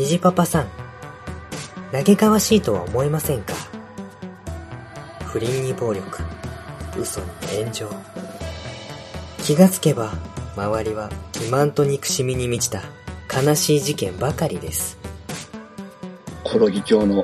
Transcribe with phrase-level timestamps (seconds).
[0.00, 0.68] 虹パパさん、
[1.92, 3.52] 嘆かわしいとは思いませんか？
[5.26, 6.22] 不倫に暴力、
[6.98, 7.26] 嘘に
[7.58, 7.90] 炎上。
[9.42, 10.14] 気がつけば、
[10.56, 12.82] 周りは欺瞞と憎しみに満ちた
[13.42, 14.96] 悲しい事件ばかりです。
[16.44, 17.22] コロ議長の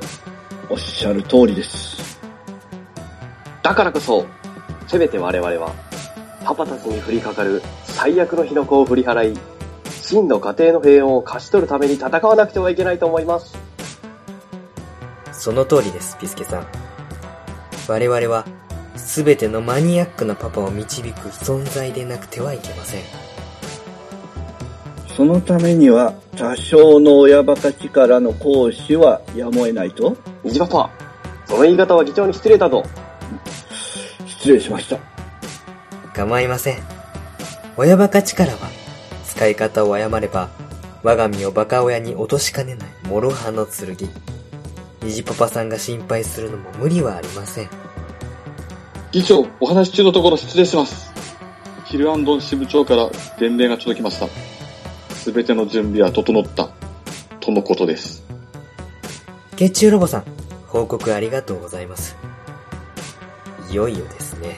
[0.69, 2.21] おっしゃる通りです。
[3.63, 4.27] だからこそ、
[4.87, 5.73] せめて我々は、
[6.45, 9.39] パパたちに降りかかる最悪の火の粉を振り払い、
[10.07, 13.59] 真の家庭の平穏を勝ち取るために戦わなくてはいけないと思います。
[15.33, 16.67] その通りです、ピスケさん。
[17.89, 18.47] 我々は、
[18.95, 23.03] すべてのマニアックなパパを導く存在でなくてはいけません。
[25.09, 30.17] そのためには、多少の親バカ力の行使はやむを得ないと？
[30.45, 30.91] 虹パパ、
[31.47, 32.85] その言い方は議長に失礼だと。
[34.25, 34.99] 失礼しました。
[36.13, 36.79] 構いません。
[37.77, 38.59] 親バカ力は、
[39.37, 40.49] 使い方を誤れば、
[41.03, 44.09] 我が身をバカ親に落としかねない諸刃の剣。
[45.03, 47.69] 虹パパさんが心配するのも無理はありません。
[49.13, 51.13] 議長、お話し中のところ失礼します。
[51.85, 54.27] ヒルアンドン支部長から伝令が届きました。
[55.15, 56.71] すべての準備は整った、
[57.41, 58.25] とのことです。
[59.57, 60.25] 月中ロボさん、
[60.67, 62.17] 報告ありがとうございます。
[63.71, 64.57] いよいよですね。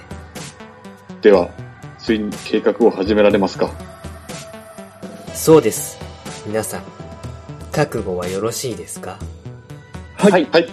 [1.21, 1.51] では、
[1.99, 3.98] ついに計画を始められますか
[5.39, 5.97] そうです。
[6.47, 6.83] 皆さん、
[7.71, 9.19] 覚悟はよろしいですか？
[10.17, 10.33] はい。
[10.33, 10.47] はい。
[10.51, 10.69] はい。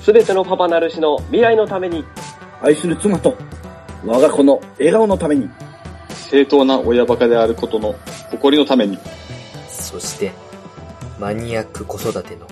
[0.00, 2.04] すべてのパパなるしの未来のために、
[2.62, 3.36] 愛する妻と、
[4.06, 5.50] 我が子の笑顔のために、
[6.30, 7.96] 正当な親バカであることの
[8.30, 8.96] 誇りのために、
[9.68, 10.32] そして、
[11.18, 12.46] マニアック子育ての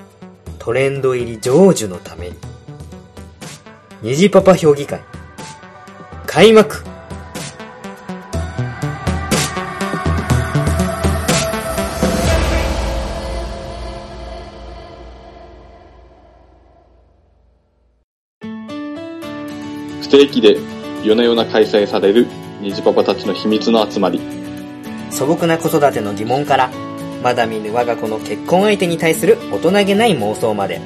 [0.59, 2.37] トレンド入り成就のために、
[4.03, 5.01] 虹パパ評議会、
[6.27, 6.85] 開幕
[20.11, 20.59] 定期で
[21.03, 22.27] 夜な夜な開催される
[22.61, 24.21] 虹パパたちの秘密の集まり、
[25.11, 26.71] 素朴な子育ての疑問から、
[27.23, 30.81] まだ見ぬ我が子の結婚相手に対する大人げない妄想まで、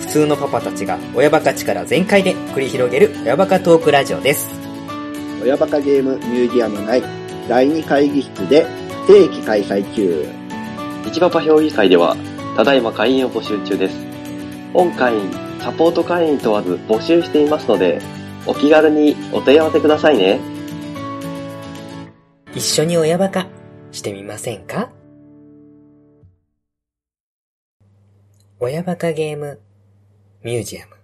[0.00, 4.48] 普通のパパたちが親バカ力全開で繰り広げる親バカトークラジオです。
[5.42, 7.02] 親バカゲームミュージアム内
[7.48, 8.66] 第2会議室で
[9.06, 10.26] 不定期開催中。
[11.06, 12.16] 一パパ評議会では、
[12.56, 13.96] ただいま会員を募集中です。
[14.72, 15.30] 本会員、
[15.60, 18.00] サポート会員問わず募集していますので、
[18.46, 20.40] お気軽にお問い合わせくださいね。
[22.54, 23.46] 一緒に親バカ
[23.92, 24.90] してみませんか？
[28.60, 29.60] 親バカゲーム
[30.42, 30.96] ミュージアム